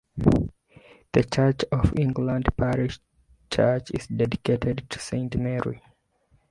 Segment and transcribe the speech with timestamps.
[1.13, 2.99] The Church of England parish
[3.51, 5.79] church is dedicated to Saint Mary.